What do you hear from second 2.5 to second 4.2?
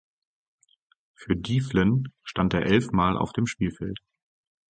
der elfmal auf dem Spielfeld.